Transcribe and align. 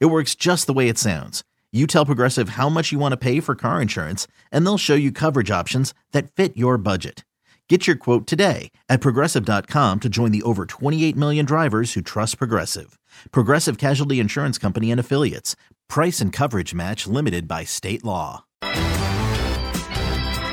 It 0.00 0.06
works 0.06 0.34
just 0.34 0.66
the 0.66 0.72
way 0.72 0.88
it 0.88 0.98
sounds. 0.98 1.42
You 1.72 1.86
tell 1.86 2.04
Progressive 2.06 2.50
how 2.50 2.68
much 2.68 2.92
you 2.92 2.98
want 2.98 3.12
to 3.12 3.16
pay 3.16 3.40
for 3.40 3.54
car 3.54 3.80
insurance, 3.80 4.26
and 4.50 4.66
they'll 4.66 4.78
show 4.78 4.94
you 4.94 5.10
coverage 5.10 5.50
options 5.50 5.94
that 6.12 6.30
fit 6.30 6.56
your 6.56 6.76
budget. 6.76 7.24
Get 7.68 7.86
your 7.86 7.96
quote 7.96 8.26
today 8.26 8.70
at 8.90 9.00
progressive.com 9.00 10.00
to 10.00 10.08
join 10.10 10.30
the 10.30 10.42
over 10.42 10.66
28 10.66 11.16
million 11.16 11.46
drivers 11.46 11.94
who 11.94 12.02
trust 12.02 12.36
Progressive. 12.36 12.98
Progressive 13.30 13.78
Casualty 13.78 14.20
Insurance 14.20 14.58
Company 14.58 14.90
and 14.90 15.00
Affiliates. 15.00 15.56
Price 15.88 16.20
and 16.20 16.34
coverage 16.34 16.74
match 16.74 17.06
limited 17.06 17.48
by 17.48 17.64
state 17.64 18.04
law. 18.04 18.44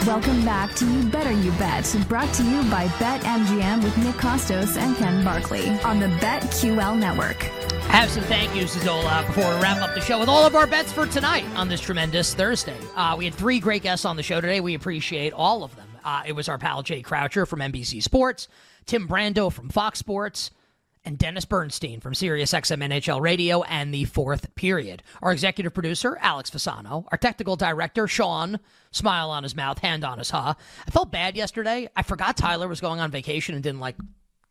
Welcome 0.05 0.45
back 0.45 0.73
to 0.75 0.89
You 0.89 1.03
Better 1.09 1.33
You 1.33 1.51
Bet, 1.51 1.93
brought 2.07 2.33
to 2.35 2.43
you 2.43 2.63
by 2.71 2.87
BetMGM 2.99 3.83
with 3.83 3.97
Nick 3.97 4.15
Kostos 4.15 4.77
and 4.77 4.95
Ken 4.95 5.21
Barkley 5.25 5.67
on 5.81 5.99
the 5.99 6.07
BetQL 6.07 6.97
network. 6.97 7.58
Have 7.89 8.11
some 8.11 8.23
thank 8.25 8.55
yous 8.55 8.81
dole 8.85 9.01
before 9.25 9.53
we 9.55 9.61
wrap 9.61 9.81
up 9.81 9.95
the 9.95 9.99
show 9.99 10.19
with 10.19 10.29
all 10.29 10.45
of 10.45 10.55
our 10.55 10.67
bets 10.67 10.91
for 10.91 11.07
tonight 11.07 11.43
on 11.55 11.67
this 11.67 11.81
tremendous 11.81 12.33
Thursday. 12.35 12.77
Uh, 12.95 13.15
we 13.17 13.25
had 13.25 13.33
three 13.33 13.59
great 13.59 13.81
guests 13.81 14.05
on 14.05 14.15
the 14.15 14.23
show 14.23 14.39
today. 14.39 14.61
We 14.61 14.75
appreciate 14.75 15.33
all 15.33 15.63
of 15.63 15.75
them. 15.75 15.87
Uh, 16.05 16.21
it 16.25 16.33
was 16.33 16.47
our 16.47 16.57
pal 16.57 16.83
Jay 16.83 17.01
Croucher 17.01 17.47
from 17.47 17.59
NBC 17.59 18.01
Sports, 18.01 18.47
Tim 18.85 19.07
Brando 19.07 19.51
from 19.51 19.69
Fox 19.69 19.99
Sports, 19.99 20.51
and 21.03 21.17
Dennis 21.17 21.45
Bernstein 21.45 21.99
from 21.99 22.13
SiriusXM 22.13 22.77
NHL 22.87 23.21
Radio 23.21 23.63
and 23.63 23.93
the 23.93 24.05
fourth 24.05 24.53
period. 24.55 25.01
Our 25.21 25.31
executive 25.31 25.73
producer, 25.73 26.17
Alex 26.21 26.51
Fasano. 26.51 27.05
Our 27.11 27.17
technical 27.17 27.55
director, 27.55 28.07
Sean, 28.07 28.59
smile 28.91 29.31
on 29.31 29.43
his 29.43 29.55
mouth, 29.55 29.79
hand 29.79 30.05
on 30.05 30.19
his 30.19 30.29
ha. 30.29 30.55
I 30.87 30.91
felt 30.91 31.11
bad 31.11 31.35
yesterday. 31.35 31.89
I 31.95 32.03
forgot 32.03 32.37
Tyler 32.37 32.67
was 32.67 32.81
going 32.81 32.99
on 32.99 33.11
vacation 33.11 33.55
and 33.55 33.63
didn't 33.63 33.79
like 33.79 33.95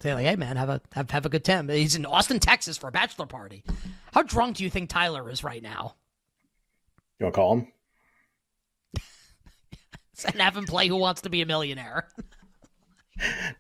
say 0.01 0.15
like, 0.15 0.27
hey 0.27 0.37
man, 0.37 0.57
have 0.57 0.69
a 0.69 0.81
have, 0.93 1.11
have 1.11 1.27
a 1.27 1.29
good 1.29 1.45
time. 1.45 1.69
He's 1.69 1.97
in 1.97 2.07
Austin, 2.07 2.39
Texas 2.39 2.77
for 2.79 2.89
a 2.89 2.93
bachelor 2.93 3.27
party. 3.27 3.65
How 4.13 4.23
drunk 4.23 4.57
do 4.57 4.65
you 4.65 4.71
think 4.71 4.89
Tyler 4.91 5.29
is 5.31 5.45
right 5.45 5.63
now? 5.63 5.95
You 7.19 7.25
want 7.25 7.35
to 7.35 7.37
call 7.39 7.53
him? 7.55 7.73
and 10.33 10.41
have 10.41 10.57
him 10.57 10.65
play 10.67 10.89
Who 10.89 10.97
Wants 10.97 11.23
to 11.23 11.31
Be 11.31 11.43
a 11.43 11.47
Millionaire. 11.47 12.09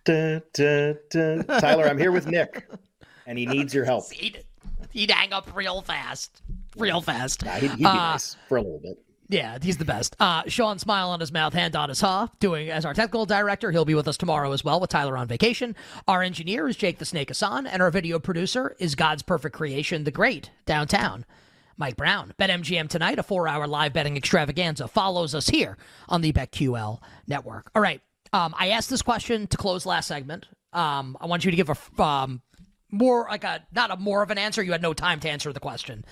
Dun, 0.04 0.42
dun, 0.54 0.98
dun. 1.10 1.44
Tyler, 1.44 1.86
I'm 1.88 1.98
here 1.98 2.12
with 2.12 2.28
Nick, 2.28 2.68
and 3.26 3.36
he 3.36 3.44
needs 3.46 3.74
your 3.74 3.84
help. 3.84 4.10
He'd, 4.12 4.44
he'd 4.92 5.10
hang 5.10 5.32
up 5.32 5.48
real 5.56 5.82
fast, 5.82 6.40
real 6.76 7.00
fast. 7.00 7.44
Nah, 7.44 7.52
he'd, 7.54 7.70
he'd 7.72 7.78
be 7.78 7.84
Uh, 7.84 7.92
nice 7.94 8.36
for 8.48 8.58
a 8.58 8.62
little 8.62 8.78
bit. 8.78 8.98
Yeah, 9.30 9.58
he's 9.60 9.76
the 9.76 9.84
best. 9.84 10.16
Uh, 10.18 10.42
Sean, 10.46 10.78
smile 10.78 11.10
on 11.10 11.20
his 11.20 11.30
mouth, 11.30 11.52
hand 11.52 11.76
on 11.76 11.90
his 11.90 12.00
ha, 12.00 12.30
doing 12.40 12.70
as 12.70 12.86
our 12.86 12.94
technical 12.94 13.26
director. 13.26 13.70
He'll 13.70 13.84
be 13.84 13.94
with 13.94 14.08
us 14.08 14.16
tomorrow 14.16 14.52
as 14.52 14.64
well 14.64 14.80
with 14.80 14.88
Tyler 14.88 15.18
on 15.18 15.28
vacation. 15.28 15.76
Our 16.06 16.22
engineer 16.22 16.66
is 16.66 16.76
Jake 16.76 16.98
the 16.98 17.04
Snake 17.04 17.28
Hassan, 17.28 17.66
and 17.66 17.82
our 17.82 17.90
video 17.90 18.18
producer 18.18 18.74
is 18.78 18.94
God's 18.94 19.22
perfect 19.22 19.54
creation, 19.54 20.04
the 20.04 20.10
great 20.10 20.50
downtown. 20.64 21.26
Mike 21.76 21.96
Brown. 21.96 22.34
BetMGM 22.38 22.88
tonight, 22.88 23.18
a 23.18 23.22
four 23.22 23.46
hour 23.46 23.66
live 23.66 23.92
betting 23.92 24.16
extravaganza, 24.16 24.88
follows 24.88 25.34
us 25.34 25.48
here 25.48 25.76
on 26.08 26.22
the 26.22 26.32
BetQL 26.32 27.00
network. 27.26 27.70
All 27.74 27.82
right. 27.82 28.00
Um, 28.32 28.54
I 28.58 28.70
asked 28.70 28.90
this 28.90 29.02
question 29.02 29.46
to 29.46 29.56
close 29.56 29.86
last 29.86 30.08
segment. 30.08 30.46
Um, 30.72 31.16
I 31.20 31.26
want 31.26 31.44
you 31.44 31.50
to 31.50 31.56
give 31.56 31.70
a 31.70 32.02
um, 32.02 32.42
more, 32.90 33.26
like 33.30 33.44
a, 33.44 33.64
not 33.72 33.90
a 33.90 33.96
more 33.96 34.22
of 34.22 34.30
an 34.30 34.38
answer. 34.38 34.62
You 34.62 34.72
had 34.72 34.82
no 34.82 34.92
time 34.92 35.20
to 35.20 35.30
answer 35.30 35.52
the 35.52 35.60
question. 35.60 36.04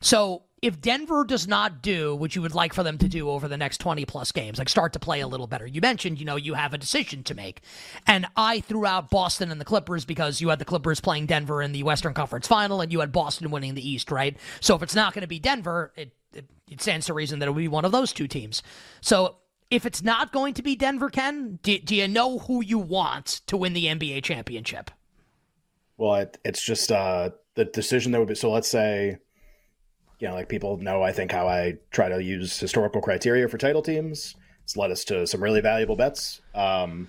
So 0.00 0.42
if 0.62 0.80
Denver 0.80 1.24
does 1.24 1.48
not 1.48 1.80
do 1.80 2.14
what 2.14 2.36
you 2.36 2.42
would 2.42 2.54
like 2.54 2.74
for 2.74 2.82
them 2.82 2.98
to 2.98 3.08
do 3.08 3.30
over 3.30 3.48
the 3.48 3.56
next 3.56 3.78
20 3.78 4.04
plus 4.04 4.30
games, 4.30 4.58
like 4.58 4.68
start 4.68 4.92
to 4.92 4.98
play 4.98 5.20
a 5.20 5.26
little 5.26 5.46
better, 5.46 5.66
you 5.66 5.80
mentioned, 5.80 6.18
you 6.18 6.26
know, 6.26 6.36
you 6.36 6.54
have 6.54 6.74
a 6.74 6.78
decision 6.78 7.22
to 7.24 7.34
make. 7.34 7.62
And 8.06 8.26
I 8.36 8.60
threw 8.60 8.84
out 8.84 9.10
Boston 9.10 9.50
and 9.50 9.60
the 9.60 9.64
Clippers 9.64 10.04
because 10.04 10.40
you 10.40 10.50
had 10.50 10.58
the 10.58 10.66
Clippers 10.66 11.00
playing 11.00 11.26
Denver 11.26 11.62
in 11.62 11.72
the 11.72 11.82
Western 11.82 12.12
Conference 12.12 12.46
final 12.46 12.82
and 12.82 12.92
you 12.92 13.00
had 13.00 13.10
Boston 13.10 13.50
winning 13.50 13.74
the 13.74 13.88
East, 13.88 14.10
right? 14.10 14.36
So 14.60 14.74
if 14.74 14.82
it's 14.82 14.94
not 14.94 15.14
going 15.14 15.22
to 15.22 15.28
be 15.28 15.38
Denver, 15.38 15.92
it, 15.96 16.12
it, 16.34 16.44
it 16.70 16.82
stands 16.82 17.06
to 17.06 17.14
reason 17.14 17.38
that 17.38 17.46
it 17.46 17.50
will 17.50 17.56
be 17.56 17.68
one 17.68 17.86
of 17.86 17.92
those 17.92 18.12
two 18.12 18.28
teams. 18.28 18.62
So 19.00 19.36
if 19.70 19.86
it's 19.86 20.02
not 20.02 20.30
going 20.30 20.52
to 20.54 20.62
be 20.62 20.76
Denver, 20.76 21.08
Ken, 21.08 21.58
do, 21.62 21.78
do 21.78 21.96
you 21.96 22.06
know 22.06 22.40
who 22.40 22.62
you 22.62 22.78
want 22.78 23.26
to 23.46 23.56
win 23.56 23.72
the 23.72 23.86
NBA 23.86 24.24
championship? 24.24 24.90
Well, 25.96 26.16
it, 26.16 26.38
it's 26.44 26.62
just 26.62 26.92
uh, 26.92 27.30
the 27.54 27.64
decision 27.64 28.12
that 28.12 28.18
would 28.18 28.28
be. 28.28 28.34
So 28.34 28.50
let's 28.50 28.68
say, 28.68 29.18
you 30.20 30.28
know, 30.28 30.34
like 30.34 30.48
people 30.48 30.76
know, 30.76 31.02
I 31.02 31.12
think 31.12 31.32
how 31.32 31.48
I 31.48 31.78
try 31.90 32.08
to 32.08 32.22
use 32.22 32.58
historical 32.58 33.00
criteria 33.00 33.48
for 33.48 33.58
title 33.58 33.82
teams. 33.82 34.36
It's 34.62 34.76
led 34.76 34.90
us 34.90 35.04
to 35.06 35.26
some 35.26 35.42
really 35.42 35.60
valuable 35.60 35.96
bets. 35.96 36.42
Um, 36.54 37.08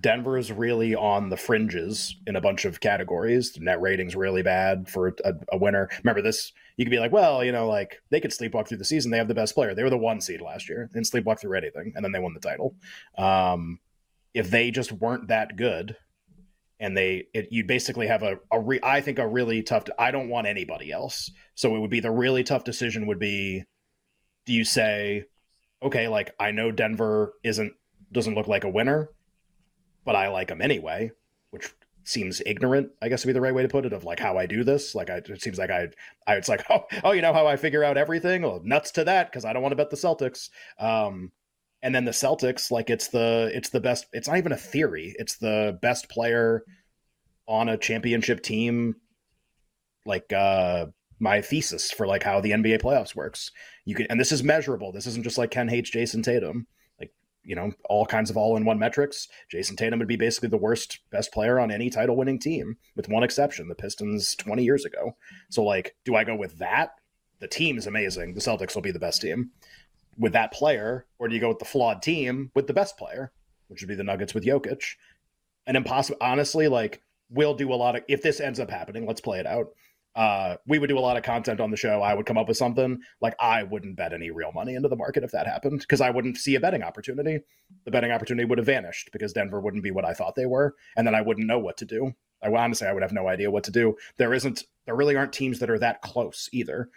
Denver 0.00 0.38
is 0.38 0.50
really 0.50 0.94
on 0.94 1.28
the 1.28 1.36
fringes 1.36 2.16
in 2.26 2.36
a 2.36 2.40
bunch 2.40 2.64
of 2.64 2.80
categories. 2.80 3.52
The 3.52 3.60
net 3.60 3.80
rating's 3.80 4.16
really 4.16 4.42
bad 4.42 4.88
for 4.88 5.08
a, 5.24 5.34
a 5.52 5.58
winner. 5.58 5.90
Remember 6.02 6.22
this? 6.22 6.52
You 6.76 6.86
could 6.86 6.90
be 6.90 7.00
like, 7.00 7.12
well, 7.12 7.44
you 7.44 7.52
know, 7.52 7.68
like 7.68 8.00
they 8.10 8.20
could 8.20 8.30
sleepwalk 8.30 8.68
through 8.68 8.78
the 8.78 8.84
season. 8.84 9.10
They 9.10 9.18
have 9.18 9.28
the 9.28 9.34
best 9.34 9.54
player. 9.54 9.74
They 9.74 9.82
were 9.82 9.90
the 9.90 9.98
one 9.98 10.20
seed 10.20 10.40
last 10.40 10.68
year. 10.68 10.88
and 10.94 11.04
sleepwalk 11.04 11.40
through 11.40 11.58
anything, 11.58 11.92
and 11.94 12.04
then 12.04 12.12
they 12.12 12.20
won 12.20 12.32
the 12.32 12.40
title. 12.40 12.74
Um, 13.18 13.80
if 14.32 14.50
they 14.50 14.70
just 14.70 14.92
weren't 14.92 15.28
that 15.28 15.56
good, 15.56 15.96
and 16.82 16.96
they 16.96 17.28
it, 17.32 17.48
you 17.52 17.64
basically 17.64 18.08
have 18.08 18.24
a, 18.24 18.38
a 18.50 18.60
re, 18.60 18.80
I 18.82 19.00
think 19.00 19.18
a 19.18 19.26
really 19.26 19.62
tough 19.62 19.84
I 19.98 20.10
don't 20.10 20.28
want 20.28 20.48
anybody 20.48 20.90
else. 20.90 21.30
So 21.54 21.74
it 21.76 21.78
would 21.78 21.90
be 21.90 22.00
the 22.00 22.10
really 22.10 22.42
tough 22.42 22.64
decision 22.64 23.06
would 23.06 23.20
be 23.20 23.64
do 24.44 24.52
you 24.52 24.64
say 24.64 25.24
okay, 25.82 26.08
like 26.08 26.34
I 26.38 26.50
know 26.50 26.70
Denver 26.70 27.34
isn't 27.42 27.72
doesn't 28.10 28.34
look 28.34 28.48
like 28.48 28.64
a 28.64 28.68
winner, 28.68 29.10
but 30.04 30.16
I 30.16 30.28
like 30.28 30.48
them 30.48 30.60
anyway, 30.60 31.12
which 31.50 31.72
seems 32.04 32.42
ignorant, 32.44 32.90
I 33.00 33.08
guess 33.08 33.24
would 33.24 33.28
be 33.28 33.32
the 33.32 33.40
right 33.40 33.54
way 33.54 33.62
to 33.62 33.68
put 33.68 33.86
it 33.86 33.92
of 33.92 34.04
like 34.04 34.18
how 34.18 34.36
I 34.36 34.46
do 34.46 34.64
this. 34.64 34.94
Like 34.94 35.08
I 35.08 35.18
it 35.18 35.40
seems 35.40 35.58
like 35.58 35.70
I 35.70 35.88
I 36.26 36.34
it's 36.34 36.48
like, 36.48 36.64
oh, 36.70 36.84
oh, 37.04 37.12
you 37.12 37.22
know 37.22 37.32
how 37.32 37.46
I 37.46 37.56
figure 37.56 37.84
out 37.84 37.96
everything? 37.96 38.42
Well, 38.42 38.60
nuts 38.64 38.90
to 38.92 39.04
that 39.04 39.30
because 39.30 39.44
I 39.44 39.52
don't 39.52 39.62
want 39.62 39.72
to 39.72 39.76
bet 39.76 39.90
the 39.90 39.96
Celtics. 39.96 40.50
Um 40.80 41.30
and 41.82 41.94
then 41.94 42.04
the 42.04 42.12
Celtics, 42.12 42.70
like 42.70 42.90
it's 42.90 43.08
the 43.08 43.50
it's 43.52 43.70
the 43.70 43.80
best. 43.80 44.06
It's 44.12 44.28
not 44.28 44.38
even 44.38 44.52
a 44.52 44.56
theory. 44.56 45.14
It's 45.18 45.36
the 45.36 45.78
best 45.82 46.08
player 46.08 46.62
on 47.48 47.68
a 47.68 47.76
championship 47.76 48.42
team. 48.42 48.96
Like 50.06 50.32
uh, 50.32 50.86
my 51.18 51.40
thesis 51.40 51.90
for 51.90 52.06
like 52.06 52.22
how 52.22 52.40
the 52.40 52.52
NBA 52.52 52.82
playoffs 52.82 53.16
works. 53.16 53.50
You 53.84 53.96
can, 53.96 54.06
and 54.10 54.20
this 54.20 54.32
is 54.32 54.44
measurable. 54.44 54.92
This 54.92 55.06
isn't 55.06 55.24
just 55.24 55.38
like 55.38 55.50
Ken 55.50 55.68
hates 55.68 55.90
Jayson 55.90 56.22
Tatum. 56.22 56.68
Like 57.00 57.12
you 57.42 57.56
know, 57.56 57.72
all 57.88 58.06
kinds 58.06 58.30
of 58.30 58.36
all-in-one 58.36 58.78
metrics. 58.78 59.26
Jayson 59.50 59.76
Tatum 59.76 59.98
would 59.98 60.08
be 60.08 60.16
basically 60.16 60.50
the 60.50 60.56
worst 60.56 61.00
best 61.10 61.32
player 61.32 61.58
on 61.58 61.72
any 61.72 61.90
title-winning 61.90 62.38
team, 62.38 62.76
with 62.94 63.08
one 63.08 63.24
exception: 63.24 63.68
the 63.68 63.74
Pistons 63.74 64.36
twenty 64.36 64.62
years 64.62 64.84
ago. 64.84 65.16
So 65.50 65.64
like, 65.64 65.96
do 66.04 66.14
I 66.14 66.22
go 66.22 66.36
with 66.36 66.58
that? 66.58 66.90
The 67.40 67.48
team 67.48 67.76
is 67.76 67.88
amazing. 67.88 68.34
The 68.34 68.40
Celtics 68.40 68.76
will 68.76 68.82
be 68.82 68.92
the 68.92 69.00
best 69.00 69.20
team 69.20 69.50
with 70.16 70.32
that 70.32 70.52
player, 70.52 71.06
or 71.18 71.28
do 71.28 71.34
you 71.34 71.40
go 71.40 71.48
with 71.48 71.58
the 71.58 71.64
flawed 71.64 72.02
team 72.02 72.50
with 72.54 72.66
the 72.66 72.74
best 72.74 72.96
player, 72.96 73.32
which 73.68 73.80
would 73.80 73.88
be 73.88 73.94
the 73.94 74.04
Nuggets 74.04 74.34
with 74.34 74.44
Jokic? 74.44 74.82
And 75.66 75.76
impossible, 75.76 76.18
honestly, 76.20 76.68
like 76.68 77.02
we'll 77.30 77.54
do 77.54 77.72
a 77.72 77.74
lot 77.74 77.96
of 77.96 78.02
if 78.08 78.22
this 78.22 78.40
ends 78.40 78.60
up 78.60 78.70
happening, 78.70 79.06
let's 79.06 79.20
play 79.20 79.38
it 79.38 79.46
out. 79.46 79.68
Uh, 80.14 80.56
we 80.66 80.78
would 80.78 80.88
do 80.88 80.98
a 80.98 81.00
lot 81.00 81.16
of 81.16 81.22
content 81.22 81.58
on 81.58 81.70
the 81.70 81.76
show. 81.76 82.02
I 82.02 82.12
would 82.12 82.26
come 82.26 82.36
up 82.36 82.46
with 82.46 82.58
something 82.58 83.00
like 83.22 83.34
I 83.40 83.62
wouldn't 83.62 83.96
bet 83.96 84.12
any 84.12 84.30
real 84.30 84.52
money 84.52 84.74
into 84.74 84.90
the 84.90 84.96
market 84.96 85.24
if 85.24 85.30
that 85.30 85.46
happened 85.46 85.80
because 85.80 86.02
I 86.02 86.10
wouldn't 86.10 86.36
see 86.36 86.54
a 86.54 86.60
betting 86.60 86.82
opportunity. 86.82 87.40
The 87.84 87.90
betting 87.90 88.10
opportunity 88.10 88.44
would 88.44 88.58
have 88.58 88.66
vanished 88.66 89.08
because 89.12 89.32
Denver 89.32 89.60
wouldn't 89.60 89.82
be 89.82 89.90
what 89.90 90.04
I 90.04 90.12
thought 90.12 90.34
they 90.34 90.44
were, 90.44 90.74
and 90.96 91.06
then 91.06 91.14
I 91.14 91.22
wouldn't 91.22 91.46
know 91.46 91.58
what 91.58 91.78
to 91.78 91.86
do. 91.86 92.12
I 92.42 92.52
honestly, 92.52 92.86
I 92.86 92.92
would 92.92 93.02
have 93.02 93.12
no 93.12 93.28
idea 93.28 93.50
what 93.50 93.64
to 93.64 93.70
do. 93.70 93.96
There 94.18 94.34
isn't, 94.34 94.64
there 94.84 94.96
really 94.96 95.16
aren't 95.16 95.32
teams 95.32 95.60
that 95.60 95.70
are 95.70 95.78
that 95.78 96.02
close 96.02 96.50
either. 96.52 96.90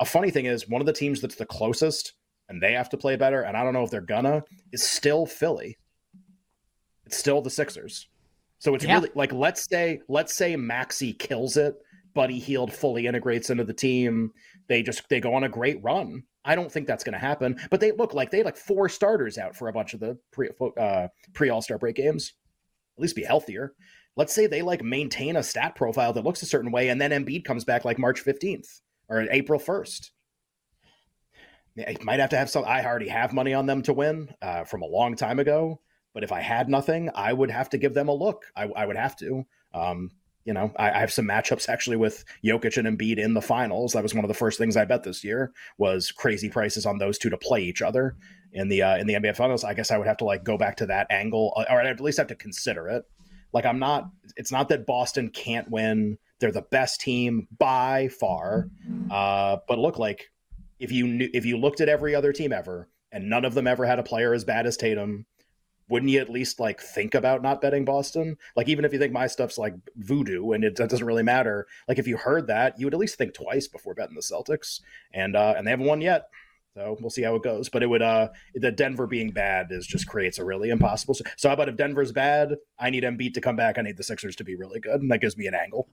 A 0.00 0.04
funny 0.06 0.30
thing 0.30 0.46
is, 0.46 0.68
one 0.68 0.80
of 0.80 0.86
the 0.86 0.92
teams 0.92 1.20
that's 1.20 1.34
the 1.34 1.44
closest 1.44 2.14
and 2.48 2.62
they 2.62 2.72
have 2.72 2.88
to 2.90 2.96
play 2.96 3.16
better, 3.16 3.42
and 3.42 3.56
I 3.56 3.62
don't 3.64 3.72
know 3.72 3.82
if 3.84 3.90
they're 3.90 4.00
gonna, 4.00 4.42
is 4.72 4.82
still 4.82 5.26
Philly. 5.26 5.76
It's 7.06 7.16
still 7.16 7.42
the 7.42 7.50
Sixers. 7.50 8.08
So 8.58 8.74
it's 8.74 8.84
Yeah. 8.84 8.94
really 8.94 9.10
like 9.14 9.32
let's 9.32 9.64
say 9.68 10.00
let's 10.08 10.34
say 10.34 10.54
Maxey 10.56 11.12
kills 11.12 11.56
it, 11.56 11.74
Buddy 12.14 12.38
Hield 12.38 12.72
fully 12.72 13.06
integrates 13.06 13.50
into 13.50 13.64
the 13.64 13.74
team. 13.74 14.32
They 14.68 14.82
just 14.82 15.08
they 15.08 15.20
go 15.20 15.34
on 15.34 15.44
a 15.44 15.48
great 15.48 15.82
run. 15.82 16.22
I 16.44 16.54
don't 16.54 16.70
think 16.70 16.86
that's 16.88 17.04
going 17.04 17.12
to 17.12 17.18
happen, 17.20 17.56
but 17.70 17.78
they 17.80 17.92
look 17.92 18.14
like 18.14 18.30
they 18.30 18.42
like 18.42 18.56
four 18.56 18.88
starters 18.88 19.38
out 19.38 19.54
for 19.56 19.68
a 19.68 19.72
bunch 19.72 19.94
of 19.94 20.00
the 20.00 20.18
pre 20.32 20.50
uh, 20.78 21.08
pre 21.34 21.50
All 21.50 21.62
Star 21.62 21.78
break 21.78 21.96
games. 21.96 22.32
At 22.96 23.02
least 23.02 23.16
be 23.16 23.24
healthier. 23.24 23.74
Let's 24.16 24.32
say 24.34 24.46
they 24.46 24.62
like 24.62 24.82
maintain 24.82 25.36
a 25.36 25.42
stat 25.42 25.74
profile 25.74 26.12
that 26.12 26.24
looks 26.24 26.42
a 26.42 26.46
certain 26.46 26.70
way, 26.70 26.88
and 26.88 27.00
then 27.00 27.10
Embiid 27.10 27.44
comes 27.44 27.64
back 27.64 27.84
like 27.84 27.98
March 27.98 28.20
fifteenth 28.20 28.80
or 29.08 29.22
April 29.30 29.58
first. 29.58 30.12
I 31.78 31.96
might 32.02 32.20
have 32.20 32.30
to 32.30 32.36
have 32.36 32.50
some. 32.50 32.64
I 32.64 32.84
already 32.84 33.08
have 33.08 33.32
money 33.32 33.54
on 33.54 33.66
them 33.66 33.82
to 33.82 33.92
win 33.92 34.34
uh, 34.42 34.64
from 34.64 34.82
a 34.82 34.86
long 34.86 35.16
time 35.16 35.38
ago. 35.38 35.80
But 36.14 36.24
if 36.24 36.32
I 36.32 36.40
had 36.40 36.68
nothing, 36.68 37.10
I 37.14 37.32
would 37.32 37.50
have 37.50 37.70
to 37.70 37.78
give 37.78 37.94
them 37.94 38.08
a 38.08 38.14
look. 38.14 38.44
I, 38.54 38.64
I 38.64 38.86
would 38.86 38.96
have 38.96 39.16
to. 39.16 39.46
Um, 39.72 40.10
you 40.44 40.52
know, 40.52 40.72
I, 40.76 40.90
I, 40.90 40.98
have 40.98 41.12
some 41.12 41.26
matchups 41.26 41.68
actually 41.68 41.96
with 41.96 42.24
Jokic 42.44 42.76
and 42.76 42.98
Embiid 42.98 43.18
in 43.18 43.32
the 43.32 43.40
finals. 43.40 43.92
That 43.92 44.02
was 44.02 44.12
one 44.14 44.24
of 44.24 44.28
the 44.28 44.34
first 44.34 44.58
things 44.58 44.76
I 44.76 44.84
bet 44.84 45.04
this 45.04 45.22
year 45.22 45.52
was 45.78 46.10
crazy 46.10 46.48
prices 46.48 46.84
on 46.84 46.98
those 46.98 47.16
two 47.16 47.30
to 47.30 47.38
play 47.38 47.62
each 47.62 47.80
other 47.80 48.16
in 48.52 48.68
the 48.68 48.82
uh, 48.82 48.96
in 48.96 49.06
the 49.06 49.14
NBA 49.14 49.36
finals. 49.36 49.64
I 49.64 49.74
guess 49.74 49.90
I 49.90 49.98
would 49.98 50.06
have 50.06 50.18
to 50.18 50.24
like 50.24 50.44
go 50.44 50.58
back 50.58 50.76
to 50.78 50.86
that 50.86 51.06
angle, 51.10 51.54
uh, 51.56 51.64
or 51.70 51.80
I'd 51.80 51.86
at 51.86 52.00
least 52.00 52.18
have 52.18 52.26
to 52.26 52.34
consider 52.34 52.88
it. 52.88 53.04
Like 53.52 53.64
I'm 53.64 53.78
not. 53.78 54.10
It's 54.36 54.52
not 54.52 54.68
that 54.70 54.86
Boston 54.86 55.30
can't 55.30 55.70
win. 55.70 56.18
They're 56.40 56.52
the 56.52 56.62
best 56.62 57.00
team 57.00 57.46
by 57.56 58.08
far. 58.08 58.68
Uh, 59.10 59.58
but 59.68 59.78
look, 59.78 59.98
like 59.98 60.30
if 60.82 60.90
you 60.90 61.06
knew, 61.06 61.30
if 61.32 61.46
you 61.46 61.56
looked 61.56 61.80
at 61.80 61.88
every 61.88 62.14
other 62.14 62.32
team 62.32 62.52
ever, 62.52 62.88
and 63.12 63.28
none 63.28 63.44
of 63.44 63.54
them 63.54 63.66
ever 63.66 63.86
had 63.86 63.98
a 63.98 64.02
player 64.02 64.34
as 64.34 64.44
bad 64.44 64.66
as 64.66 64.76
Tatum, 64.76 65.26
wouldn't 65.88 66.10
you 66.10 66.20
at 66.20 66.30
least 66.30 66.58
like 66.58 66.80
think 66.80 67.14
about 67.14 67.42
not 67.42 67.60
betting 67.60 67.84
Boston? 67.84 68.36
Like 68.56 68.68
even 68.68 68.84
if 68.84 68.92
you 68.92 68.98
think 68.98 69.12
my 69.12 69.26
stuff's 69.26 69.58
like 69.58 69.74
voodoo 69.96 70.52
and 70.52 70.64
it, 70.64 70.74
doesn't 70.74 71.06
really 71.06 71.22
matter, 71.22 71.66
like 71.86 71.98
if 71.98 72.08
you 72.08 72.16
heard 72.16 72.46
that, 72.48 72.78
you 72.78 72.86
would 72.86 72.94
at 72.94 73.00
least 73.00 73.16
think 73.16 73.34
twice 73.34 73.68
before 73.68 73.94
betting 73.94 74.16
the 74.16 74.22
Celtics. 74.22 74.80
And 75.12 75.36
uh, 75.36 75.54
and 75.56 75.66
they 75.66 75.70
haven't 75.70 75.86
won 75.86 76.00
yet. 76.00 76.28
So 76.74 76.96
we'll 77.00 77.10
see 77.10 77.22
how 77.22 77.34
it 77.34 77.42
goes. 77.42 77.68
But 77.68 77.82
it 77.82 77.88
would 77.88 78.02
uh 78.02 78.30
the 78.54 78.72
Denver 78.72 79.06
being 79.06 79.30
bad 79.30 79.68
is 79.70 79.86
just 79.86 80.08
creates 80.08 80.38
a 80.38 80.44
really 80.44 80.70
impossible. 80.70 81.14
So 81.36 81.48
how 81.48 81.54
about 81.54 81.68
if 81.68 81.76
Denver's 81.76 82.12
bad, 82.12 82.56
I 82.78 82.90
need 82.90 83.04
Embiid 83.04 83.34
to 83.34 83.40
come 83.40 83.56
back. 83.56 83.78
I 83.78 83.82
need 83.82 83.98
the 83.98 84.02
Sixers 84.02 84.36
to 84.36 84.44
be 84.44 84.56
really 84.56 84.80
good, 84.80 85.02
and 85.02 85.10
that 85.10 85.20
gives 85.20 85.36
me 85.36 85.46
an 85.46 85.54
angle. 85.54 85.88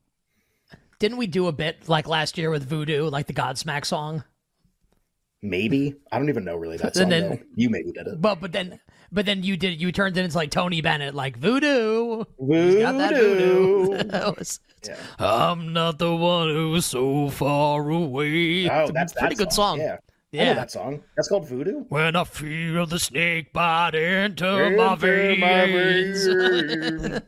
Didn't 1.00 1.18
we 1.18 1.28
do 1.28 1.48
a 1.48 1.52
bit 1.52 1.88
like 1.88 2.08
last 2.08 2.38
year 2.38 2.50
with 2.50 2.68
Voodoo, 2.68 3.10
like 3.10 3.28
the 3.28 3.34
Godsmack 3.34 3.86
song? 3.86 4.24
Maybe 5.42 5.96
I 6.12 6.20
don't 6.20 6.30
even 6.30 6.44
know 6.44 6.56
really 6.56 6.78
that 6.78 6.96
song. 6.96 7.10
Then, 7.10 7.44
you 7.56 7.70
maybe 7.70 7.92
did 7.92 8.08
it, 8.08 8.22
but 8.22 8.42
but 8.42 8.52
then 8.52 8.80
but 9.12 9.26
then 9.26 9.44
you 9.44 9.58
did 9.58 9.82
you 9.82 9.92
turned 9.92 10.18
it 10.18 10.26
into 10.26 10.36
like 10.36 10.52
Tony 10.52 10.82
Bennett, 10.82 11.16
like 11.16 11.38
voodoo. 11.38 12.26
Voodoo. 12.40 12.82
got 12.82 12.98
that 12.98 13.16
voodoo. 13.16 14.04
that 14.10 14.38
was, 14.38 14.60
yeah. 14.88 14.98
I'm 15.18 15.74
not 15.74 15.98
the 15.98 16.14
one 16.16 16.50
who's 16.50 16.86
so 16.86 17.30
far 17.30 17.90
away. 17.90 18.70
Oh, 18.70 18.92
that's 18.92 19.14
pretty 19.14 19.36
that 19.36 19.44
good 19.46 19.54
song. 19.54 19.80
Yeah. 19.80 19.98
Yeah, 20.32 20.54
that 20.54 20.70
song. 20.70 21.02
That's 21.16 21.28
called 21.28 21.48
Voodoo. 21.48 21.86
When 21.90 22.16
I 22.16 22.24
feel 22.24 22.86
the 22.86 23.00
snake 23.00 23.52
bite 23.52 23.96
into, 23.96 24.64
into 24.64 24.78
my 24.78 24.94
veins. 24.94 26.28
My 26.28 27.22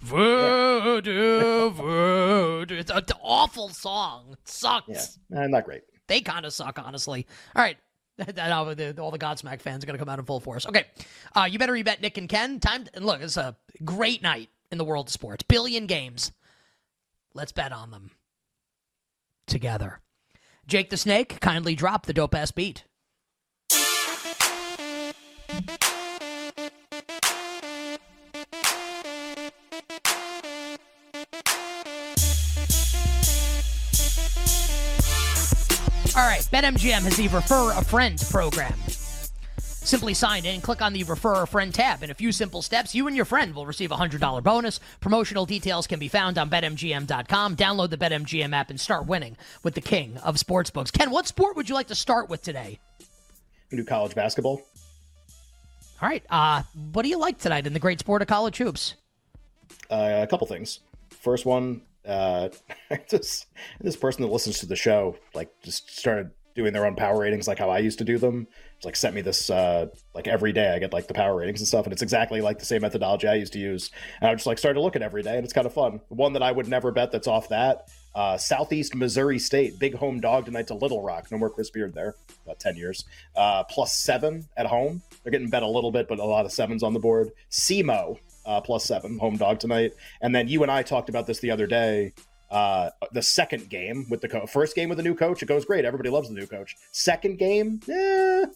voodoo, 0.00 1.70
voodoo. 1.70 2.76
It's 2.76 2.92
an 2.92 3.02
awful 3.20 3.70
song. 3.70 4.28
It 4.34 4.48
sucks. 4.48 5.18
Yeah, 5.28 5.48
not 5.48 5.64
great. 5.64 5.82
They 6.08 6.20
kind 6.20 6.46
of 6.46 6.52
suck, 6.52 6.78
honestly. 6.78 7.26
All 7.54 7.62
right. 7.62 7.76
all 8.18 8.64
the 8.74 9.18
Godsmack 9.18 9.60
fans 9.60 9.84
are 9.84 9.86
going 9.86 9.98
to 9.98 10.04
come 10.04 10.08
out 10.08 10.18
in 10.18 10.24
full 10.24 10.40
force. 10.40 10.66
Okay. 10.66 10.84
Uh, 11.34 11.48
you 11.50 11.58
better 11.58 11.76
you 11.76 11.84
bet 11.84 12.00
Nick 12.00 12.16
and 12.16 12.28
Ken. 12.28 12.60
Time 12.60 12.84
to, 12.84 13.00
look, 13.00 13.20
it's 13.20 13.36
a 13.36 13.56
great 13.84 14.22
night 14.22 14.48
in 14.70 14.78
the 14.78 14.84
world 14.84 15.08
of 15.08 15.12
sports. 15.12 15.42
Billion 15.42 15.86
games. 15.86 16.32
Let's 17.34 17.52
bet 17.52 17.72
on 17.72 17.90
them 17.90 18.12
together. 19.46 20.00
Jake 20.66 20.90
the 20.90 20.96
Snake, 20.96 21.40
kindly 21.40 21.74
drop 21.74 22.06
the 22.06 22.14
dope 22.14 22.34
ass 22.34 22.50
beat. 22.50 22.84
BetMGM 36.48 37.02
has 37.02 37.16
the 37.16 37.28
Refer 37.28 37.72
a 37.76 37.84
Friend 37.84 38.18
program. 38.30 38.78
Simply 39.58 40.14
sign 40.14 40.44
in, 40.46 40.60
click 40.60 40.80
on 40.80 40.92
the 40.92 41.02
Refer 41.04 41.42
a 41.42 41.46
Friend 41.46 41.72
tab. 41.74 42.02
In 42.02 42.10
a 42.10 42.14
few 42.14 42.32
simple 42.32 42.62
steps, 42.62 42.94
you 42.94 43.06
and 43.06 43.14
your 43.14 43.24
friend 43.24 43.54
will 43.54 43.66
receive 43.66 43.92
a 43.92 43.96
$100 43.96 44.42
bonus. 44.42 44.80
Promotional 45.00 45.44
details 45.46 45.86
can 45.86 45.98
be 45.98 46.08
found 46.08 46.38
on 46.38 46.48
BetMGM.com. 46.48 47.56
Download 47.56 47.90
the 47.90 47.96
BetMGM 47.96 48.52
app 48.52 48.70
and 48.70 48.80
start 48.80 49.06
winning 49.06 49.36
with 49.62 49.74
the 49.74 49.80
king 49.80 50.16
of 50.18 50.36
sportsbooks. 50.36 50.92
Ken, 50.92 51.10
what 51.10 51.26
sport 51.26 51.56
would 51.56 51.68
you 51.68 51.74
like 51.74 51.88
to 51.88 51.94
start 51.94 52.28
with 52.28 52.42
today? 52.42 52.78
Do 53.70 53.84
college 53.84 54.14
basketball. 54.14 54.62
All 56.00 56.08
right. 56.08 56.24
Uh, 56.30 56.62
what 56.92 57.02
do 57.02 57.08
you 57.08 57.18
like 57.18 57.38
tonight 57.38 57.66
in 57.66 57.72
the 57.72 57.80
great 57.80 58.00
sport 58.00 58.22
of 58.22 58.28
college 58.28 58.56
hoops? 58.58 58.94
Uh, 59.90 60.20
a 60.22 60.26
couple 60.26 60.46
things. 60.46 60.80
First 61.10 61.44
one, 61.46 61.82
uh, 62.06 62.48
just 63.08 63.46
this 63.80 63.96
person 63.96 64.22
that 64.22 64.32
listens 64.32 64.60
to 64.60 64.66
the 64.66 64.76
show 64.76 65.16
like 65.34 65.50
just 65.62 65.90
started 65.96 66.30
doing 66.56 66.72
their 66.72 66.86
own 66.86 66.96
power 66.96 67.20
ratings 67.20 67.46
like 67.46 67.58
how 67.58 67.68
I 67.68 67.78
used 67.78 67.98
to 67.98 68.04
do 68.04 68.18
them. 68.18 68.48
It's 68.76 68.84
like 68.84 68.96
sent 68.96 69.14
me 69.14 69.20
this 69.20 69.50
uh, 69.50 69.86
like 70.14 70.26
every 70.26 70.52
day 70.52 70.74
I 70.74 70.78
get 70.78 70.92
like 70.92 71.06
the 71.06 71.14
power 71.14 71.36
ratings 71.36 71.60
and 71.60 71.68
stuff, 71.68 71.84
and 71.84 71.92
it's 71.92 72.02
exactly 72.02 72.40
like 72.40 72.58
the 72.58 72.64
same 72.64 72.82
methodology 72.82 73.28
I 73.28 73.34
used 73.34 73.52
to 73.52 73.58
use. 73.58 73.90
And 74.20 74.30
I 74.30 74.34
just 74.34 74.46
like 74.46 74.58
started 74.58 74.74
to 74.74 74.82
look 74.82 74.96
at 74.96 75.02
every 75.02 75.22
day, 75.22 75.36
and 75.36 75.44
it's 75.44 75.52
kind 75.52 75.66
of 75.66 75.72
fun. 75.72 76.00
One 76.08 76.32
that 76.32 76.42
I 76.42 76.50
would 76.50 76.66
never 76.66 76.90
bet 76.90 77.12
that's 77.12 77.28
off 77.28 77.50
that. 77.50 77.88
Uh, 78.14 78.38
Southeast 78.38 78.94
Missouri 78.94 79.38
State, 79.38 79.78
big 79.78 79.94
home 79.94 80.20
dog 80.20 80.46
tonight 80.46 80.66
to 80.68 80.74
Little 80.74 81.02
Rock. 81.02 81.30
No 81.30 81.36
more 81.36 81.50
Chris 81.50 81.70
Beard 81.70 81.94
there, 81.94 82.14
about 82.44 82.58
10 82.58 82.76
years. 82.76 83.04
Uh, 83.36 83.62
plus 83.64 83.94
seven 83.94 84.48
at 84.56 84.66
home. 84.66 85.02
They're 85.22 85.32
getting 85.32 85.50
bet 85.50 85.62
a 85.62 85.68
little 85.68 85.92
bit, 85.92 86.08
but 86.08 86.18
a 86.18 86.24
lot 86.24 86.46
of 86.46 86.52
sevens 86.52 86.82
on 86.82 86.94
the 86.94 86.98
board. 86.98 87.30
SEMO, 87.50 88.18
uh, 88.46 88.60
plus 88.60 88.84
seven, 88.84 89.18
home 89.18 89.36
dog 89.36 89.58
tonight. 89.58 89.92
And 90.20 90.34
then 90.34 90.48
you 90.48 90.62
and 90.62 90.70
I 90.70 90.82
talked 90.82 91.08
about 91.08 91.26
this 91.26 91.40
the 91.40 91.50
other 91.50 91.66
day. 91.66 92.14
Uh, 92.50 92.90
the 93.12 93.22
second 93.22 93.68
game 93.68 94.06
with 94.08 94.20
the 94.20 94.28
co- 94.28 94.46
first 94.46 94.76
game 94.76 94.88
with 94.88 94.98
the 94.98 95.02
new 95.02 95.14
coach, 95.14 95.42
it 95.42 95.46
goes 95.46 95.64
great. 95.64 95.84
Everybody 95.84 96.10
loves 96.10 96.28
the 96.28 96.34
new 96.34 96.46
coach. 96.46 96.76
Second 96.92 97.38
game, 97.38 97.80
eh, 97.90 98.46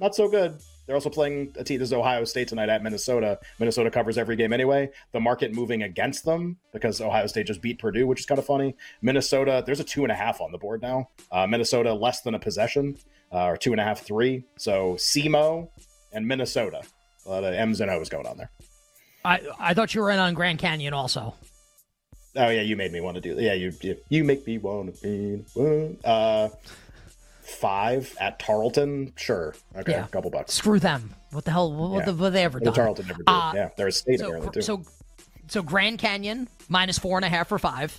not 0.00 0.14
so 0.14 0.28
good. 0.28 0.58
They're 0.86 0.96
also 0.96 1.10
playing 1.10 1.54
a 1.58 1.62
team. 1.62 1.78
This 1.78 1.90
is 1.90 1.92
Ohio 1.92 2.24
State 2.24 2.48
tonight 2.48 2.68
at 2.68 2.82
Minnesota. 2.82 3.38
Minnesota 3.60 3.90
covers 3.90 4.18
every 4.18 4.34
game 4.34 4.52
anyway. 4.52 4.90
The 5.12 5.20
market 5.20 5.54
moving 5.54 5.82
against 5.82 6.24
them 6.24 6.56
because 6.72 7.00
Ohio 7.00 7.26
State 7.26 7.46
just 7.46 7.62
beat 7.62 7.78
Purdue, 7.78 8.06
which 8.06 8.20
is 8.20 8.26
kind 8.26 8.38
of 8.38 8.46
funny. 8.46 8.74
Minnesota, 9.00 9.62
there's 9.64 9.78
a 9.78 9.84
two 9.84 10.02
and 10.02 10.10
a 10.10 10.14
half 10.14 10.40
on 10.40 10.50
the 10.50 10.58
board 10.58 10.82
now. 10.82 11.10
Uh, 11.30 11.46
Minnesota 11.46 11.92
less 11.92 12.22
than 12.22 12.34
a 12.34 12.38
possession, 12.38 12.96
uh, 13.32 13.44
or 13.44 13.56
two 13.56 13.72
and 13.72 13.80
a 13.80 13.84
half, 13.84 14.00
three. 14.00 14.42
So 14.56 14.94
SEMO 14.94 15.68
and 16.12 16.26
Minnesota. 16.26 16.82
A 17.26 17.28
lot 17.28 17.44
of 17.44 17.54
M's 17.54 17.80
and 17.80 17.90
O's 17.90 18.08
going 18.08 18.26
on 18.26 18.36
there. 18.36 18.50
I 19.24 19.40
I 19.58 19.74
thought 19.74 19.94
you 19.94 20.00
were 20.00 20.10
in 20.10 20.18
on 20.18 20.34
Grand 20.34 20.58
Canyon 20.58 20.94
also. 20.94 21.34
Oh 22.34 22.48
yeah, 22.48 22.62
you 22.62 22.76
made 22.76 22.92
me 22.92 23.00
want 23.00 23.16
to 23.16 23.20
do 23.20 23.34
that. 23.34 23.42
Yeah, 23.42 23.54
you 23.54 23.72
you, 23.82 23.96
you 24.08 24.24
make 24.24 24.46
me 24.46 24.58
want 24.58 24.94
to 24.96 25.02
be. 25.02 25.98
Uh, 26.04 26.48
five 27.42 28.16
at 28.20 28.38
Tarleton. 28.38 29.12
Sure. 29.16 29.54
Okay, 29.76 29.92
yeah. 29.92 30.04
a 30.04 30.08
couple 30.08 30.30
bucks. 30.30 30.54
Screw 30.54 30.78
them. 30.78 31.14
What 31.32 31.44
the 31.44 31.50
hell? 31.50 31.72
What, 31.72 31.98
yeah. 31.98 32.04
the, 32.06 32.14
what 32.14 32.32
they 32.32 32.44
ever 32.44 32.60
done? 32.60 32.72
Tarleton 32.72 33.06
never 33.06 33.18
did. 33.18 33.28
Uh, 33.28 33.52
yeah, 33.54 33.68
they're 33.76 33.88
a 33.88 33.92
state 33.92 34.20
so, 34.20 34.26
apparently 34.26 34.50
too. 34.52 34.62
So, 34.62 34.82
so 35.48 35.62
Grand 35.62 35.98
Canyon 35.98 36.48
minus 36.68 36.98
four 36.98 37.18
and 37.18 37.24
a 37.24 37.28
half 37.28 37.48
for 37.48 37.58
five. 37.58 37.98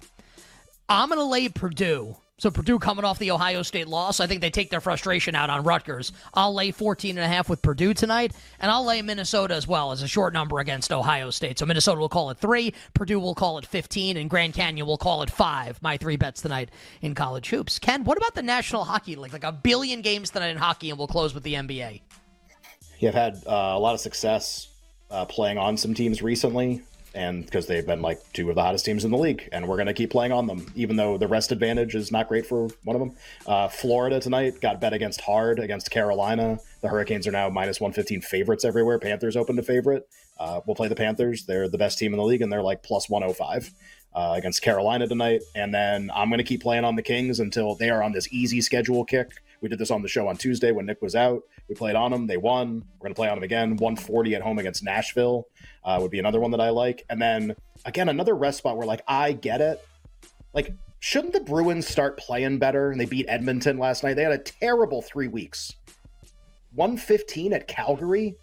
I'm 0.89 1.09
gonna 1.09 1.23
lay 1.23 1.49
Purdue 1.49 2.15
so 2.39 2.49
Purdue 2.49 2.79
coming 2.79 3.05
off 3.05 3.19
the 3.19 3.29
Ohio 3.29 3.61
State 3.61 3.87
loss, 3.87 4.19
I 4.19 4.25
think 4.25 4.41
they 4.41 4.49
take 4.49 4.71
their 4.71 4.81
frustration 4.81 5.35
out 5.35 5.51
on 5.51 5.63
Rutgers. 5.63 6.11
I'll 6.33 6.53
lay 6.53 6.71
14 6.71 7.17
and 7.17 7.23
a 7.23 7.27
half 7.27 7.47
with 7.47 7.61
Purdue 7.61 7.93
tonight, 7.93 8.33
and 8.59 8.71
I'll 8.71 8.83
lay 8.83 9.03
Minnesota 9.03 9.53
as 9.53 9.67
well 9.67 9.91
as 9.91 10.01
a 10.01 10.07
short 10.07 10.33
number 10.33 10.59
against 10.59 10.91
Ohio 10.91 11.29
State. 11.29 11.59
So 11.59 11.67
Minnesota 11.67 11.99
will 11.99 12.09
call 12.09 12.31
it 12.31 12.39
3, 12.39 12.73
Purdue 12.95 13.19
will 13.19 13.35
call 13.35 13.59
it 13.59 13.67
15, 13.67 14.17
and 14.17 14.29
Grand 14.31 14.55
Canyon 14.55 14.87
will 14.87 14.97
call 14.97 15.21
it 15.21 15.29
5. 15.29 15.81
My 15.83 15.95
three 15.95 16.15
bets 16.15 16.41
tonight 16.41 16.69
in 17.01 17.13
college 17.13 17.49
hoops. 17.49 17.77
Ken, 17.77 18.03
what 18.03 18.17
about 18.17 18.33
the 18.33 18.41
National 18.41 18.83
Hockey 18.83 19.15
League? 19.15 19.31
Like 19.31 19.43
a 19.43 19.51
billion 19.51 20.01
games 20.01 20.31
tonight 20.31 20.49
in 20.49 20.57
hockey, 20.57 20.89
and 20.89 20.97
we'll 20.97 21.07
close 21.07 21.35
with 21.35 21.43
the 21.43 21.53
NBA. 21.53 22.01
Yeah, 22.97 23.09
I've 23.09 23.15
had 23.15 23.35
uh, 23.45 23.73
a 23.75 23.79
lot 23.79 23.93
of 23.93 23.99
success 23.99 24.69
uh, 25.11 25.25
playing 25.25 25.59
on 25.59 25.77
some 25.77 25.93
teams 25.93 26.23
recently 26.23 26.81
and 27.13 27.45
because 27.45 27.67
they've 27.67 27.85
been 27.85 28.01
like 28.01 28.19
two 28.33 28.49
of 28.49 28.55
the 28.55 28.61
hottest 28.61 28.85
teams 28.85 29.05
in 29.05 29.11
the 29.11 29.17
league, 29.17 29.47
and 29.51 29.67
we're 29.67 29.75
going 29.75 29.87
to 29.87 29.93
keep 29.93 30.09
playing 30.09 30.31
on 30.31 30.47
them, 30.47 30.71
even 30.75 30.95
though 30.95 31.17
the 31.17 31.27
rest 31.27 31.51
advantage 31.51 31.95
is 31.95 32.11
not 32.11 32.27
great 32.27 32.45
for 32.45 32.67
one 32.83 32.95
of 32.95 32.99
them. 32.99 33.15
Uh, 33.45 33.67
Florida 33.67 34.19
tonight 34.19 34.59
got 34.61 34.81
bet 34.81 34.93
against 34.93 35.21
hard 35.21 35.59
against 35.59 35.91
Carolina. 35.91 36.59
The 36.81 36.89
Hurricanes 36.89 37.27
are 37.27 37.31
now 37.31 37.49
minus 37.49 37.79
115 37.79 38.21
favorites 38.21 38.65
everywhere. 38.65 38.99
Panthers 38.99 39.35
open 39.35 39.55
to 39.55 39.63
favorite. 39.63 40.07
Uh, 40.39 40.61
we'll 40.65 40.75
play 40.75 40.87
the 40.87 40.95
Panthers. 40.95 41.45
They're 41.45 41.69
the 41.69 41.77
best 41.77 41.97
team 41.97 42.13
in 42.13 42.17
the 42.17 42.25
league, 42.25 42.41
and 42.41 42.51
they're 42.51 42.63
like 42.63 42.83
plus 42.83 43.09
105 43.09 43.71
uh, 44.15 44.33
against 44.37 44.61
Carolina 44.61 45.07
tonight. 45.07 45.43
And 45.55 45.73
then 45.73 46.11
I'm 46.13 46.29
going 46.29 46.37
to 46.39 46.43
keep 46.43 46.61
playing 46.61 46.85
on 46.85 46.95
the 46.95 47.01
Kings 47.01 47.39
until 47.39 47.75
they 47.75 47.89
are 47.89 48.03
on 48.03 48.11
this 48.11 48.27
easy 48.31 48.61
schedule 48.61 49.03
kick. 49.05 49.31
We 49.61 49.69
did 49.69 49.79
this 49.79 49.91
on 49.91 50.01
the 50.01 50.09
show 50.09 50.27
on 50.27 50.35
Tuesday 50.35 50.71
when 50.71 50.85
Nick 50.85 51.01
was 51.01 51.15
out. 51.15 51.43
We 51.69 51.75
played 51.75 51.95
on 51.95 52.11
them. 52.11 52.27
They 52.27 52.37
won. 52.37 52.83
We're 52.99 53.05
going 53.05 53.13
to 53.13 53.15
play 53.15 53.29
on 53.29 53.37
them 53.37 53.43
again. 53.43 53.77
140 53.77 54.35
at 54.35 54.41
home 54.41 54.59
against 54.59 54.83
Nashville 54.83 55.47
uh, 55.85 55.99
would 56.01 56.11
be 56.11 56.19
another 56.19 56.39
one 56.39 56.51
that 56.51 56.59
I 56.59 56.69
like. 56.69 57.05
And 57.09 57.21
then 57.21 57.55
again, 57.85 58.09
another 58.09 58.35
rest 58.35 58.57
spot 58.57 58.77
where 58.77 58.85
like 58.85 59.01
I 59.07 59.31
get 59.31 59.61
it. 59.61 59.83
Like, 60.53 60.73
shouldn't 60.99 61.33
the 61.33 61.39
Bruins 61.39 61.87
start 61.87 62.17
playing 62.17 62.59
better? 62.59 62.91
And 62.91 62.99
they 62.99 63.05
beat 63.05 63.25
Edmonton 63.29 63.77
last 63.77 64.03
night. 64.03 64.15
They 64.15 64.23
had 64.23 64.33
a 64.33 64.37
terrible 64.37 65.01
three 65.01 65.29
weeks. 65.29 65.73
115 66.75 67.53
at 67.53 67.67
Calgary. 67.67 68.35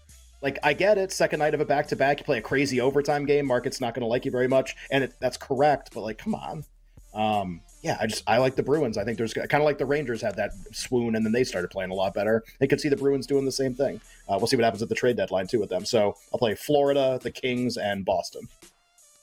Like, 0.43 0.59
I 0.63 0.73
get 0.73 0.99
it. 0.99 1.13
Second 1.13 1.41
night 1.41 1.55
of 1.55 1.61
a 1.61 1.65
back 1.65 1.87
to 1.89 1.97
back. 1.97 2.19
You 2.19 2.25
play 2.25 2.39
a 2.39 2.43
crazy 2.43 2.81
overtime 2.81 3.27
game. 3.27 3.47
Market's 3.47 3.81
not 3.81 3.95
going 3.95 4.03
to 4.03 4.07
like 4.07 4.25
you 4.25 4.31
very 4.31 4.49
much. 4.49 4.75
And 4.91 5.05
it, 5.05 5.15
that's 5.21 5.37
correct. 5.37 5.91
But, 5.93 6.03
like, 6.03 6.19
come 6.19 6.35
on. 6.35 6.65
Um, 7.13 7.61
yeah, 7.83 7.97
I 8.01 8.07
just 8.07 8.23
I 8.27 8.39
like 8.39 8.57
the 8.57 8.63
Bruins. 8.63 8.99
I 8.99 9.05
think 9.05 9.17
there's 9.17 9.33
kind 9.33 9.55
of 9.55 9.63
like 9.63 9.79
the 9.79 9.87
Rangers 9.87 10.21
had 10.21 10.37
that 10.37 10.51
swoon 10.73 11.17
and 11.17 11.25
then 11.25 11.33
they 11.33 11.45
started 11.45 11.71
playing 11.71 11.91
a 11.91 11.95
lot 11.95 12.13
better. 12.13 12.45
They 12.59 12.67
could 12.67 12.81
see 12.81 12.89
the 12.89 12.97
Bruins 12.97 13.27
doing 13.27 13.45
the 13.45 13.53
same 13.53 13.75
thing. 13.75 14.01
Uh, 14.29 14.37
we'll 14.37 14.47
see 14.47 14.57
what 14.57 14.65
happens 14.65 14.83
at 14.83 14.89
the 14.89 14.95
trade 14.95 15.17
deadline 15.17 15.47
too 15.47 15.61
with 15.61 15.71
them. 15.71 15.85
So 15.85 16.15
I'll 16.33 16.39
play 16.39 16.55
Florida, 16.55 17.19
the 17.23 17.31
Kings, 17.31 17.79
and 17.79 18.05
Boston. 18.05 18.49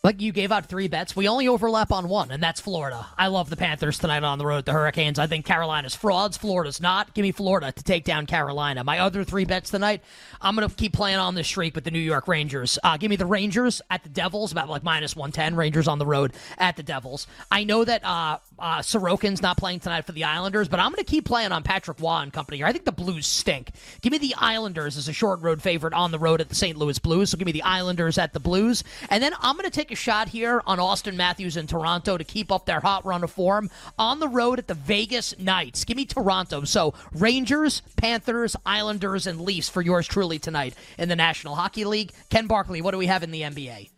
Like 0.08 0.22
you 0.22 0.32
gave 0.32 0.54
out 0.54 0.68
three 0.68 0.88
bets. 0.88 1.18
We 1.18 1.28
only 1.28 1.50
overlap 1.50 1.92
on 1.92 2.08
one, 2.08 2.32
and 2.32 2.42
that's 2.42 2.62
Florida. 2.62 3.06
I 3.18 3.28
love 3.28 3.50
the 3.50 3.58
Panthers 3.58 4.00
tonight 4.00 4.24
on 4.24 4.38
the 4.38 4.46
road, 4.46 4.64
the 4.64 4.72
Hurricanes. 4.72 5.20
I 5.20 5.28
think 5.28 5.46
Carolina's 5.46 5.98
frauds. 5.98 6.38
Florida's 6.38 6.80
not. 6.80 7.14
Give 7.14 7.24
me 7.24 7.34
Florida 7.34 7.74
to 7.74 7.84
take 7.84 8.06
down 8.06 8.26
Carolina. 8.26 8.86
My 8.86 9.00
other 9.00 9.26
three 9.26 9.44
bets 9.44 9.70
tonight, 9.70 10.02
I'm 10.40 10.56
to 10.56 10.70
keep 10.70 10.94
playing 10.94 11.18
on 11.18 11.36
this 11.36 11.46
streak 11.46 11.76
with 11.76 11.84
the 11.84 11.92
New 11.92 12.00
York 12.00 12.30
Rangers. 12.30 12.80
Uh, 12.86 12.96
give 12.96 13.10
me 13.10 13.18
the 13.18 13.26
Rangers 13.26 13.82
at 13.90 14.04
the 14.04 14.08
Devils, 14.08 14.54
about 14.54 14.70
like 14.70 14.82
minus 14.82 15.14
110. 15.14 15.58
Rangers 15.58 15.90
on 15.90 16.00
the 16.00 16.06
road 16.06 16.32
at 16.58 16.78
the 16.78 16.84
Devils. 16.84 17.28
I 17.52 17.66
know 17.66 17.84
that 17.84 18.06
uh, 18.06 18.38
uh, 18.60 18.80
Sorokin's 18.80 19.42
not 19.42 19.58
playing 19.58 19.82
tonight 19.82 20.06
for 20.06 20.14
the 20.14 20.24
Islanders, 20.24 20.70
but 20.70 20.80
I'm 20.80 20.94
to 20.94 21.04
keep 21.04 21.26
playing 21.26 21.52
on 21.52 21.64
Patrick 21.64 22.00
Roy 22.00 22.20
and 22.20 22.32
company 22.32 22.60
here. 22.60 22.66
I 22.66 22.72
think 22.72 22.86
the 22.86 22.94
Blues 22.94 23.28
stink. 23.28 23.72
Give 24.00 24.14
me 24.14 24.20
the 24.20 24.36
Islanders 24.38 24.96
as 24.96 25.10
a 25.10 25.14
short 25.14 25.42
road 25.42 25.62
favorite 25.62 25.94
on 25.94 26.12
the 26.12 26.20
road 26.20 26.40
at 26.40 26.48
the 26.48 26.56
St. 26.56 26.78
Louis 26.78 26.98
Blues. 26.98 27.32
So 27.32 27.38
give 27.38 27.46
me 27.46 27.52
the 27.52 27.64
Islanders 27.64 28.18
at 28.18 28.32
the 28.32 28.40
Blues. 28.40 28.86
And 29.10 29.22
then 29.22 29.34
I'm 29.42 29.58
to 29.58 29.70
take 29.72 29.92
a 29.92 29.97
shot 29.98 30.30
here 30.30 30.62
on 30.66 30.78
Auston 30.78 31.16
Matthews 31.16 31.58
in 31.58 31.68
Toronto 31.68 32.18
to 32.18 32.24
keep 32.24 32.52
up 32.52 32.66
their 32.66 32.80
hot 32.80 33.06
run 33.06 33.24
of 33.24 33.32
form 33.32 33.70
on 34.00 34.20
the 34.20 34.28
road 34.28 34.60
at 34.60 34.68
the 34.68 34.74
Vegas 34.74 35.38
Knights. 35.38 35.84
Give 35.84 35.98
me 35.98 36.06
Toronto. 36.06 36.64
So 36.64 36.94
Rangers, 37.12 37.82
Panthers, 37.98 38.56
Islanders, 38.66 39.28
and 39.28 39.42
Leafs 39.42 39.68
for 39.68 39.82
yours 39.82 40.08
truly 40.08 40.40
tonight 40.40 40.76
in 40.98 41.10
the 41.10 41.16
National 41.16 41.56
Hockey 41.56 41.84
League. 41.84 42.12
Ken 42.30 42.48
Barkley, 42.48 42.82
what 42.82 42.92
do 42.92 42.98
we 42.98 43.08
have 43.08 43.24
in 43.24 43.32
the 43.32 43.42
NBA? 43.42 43.90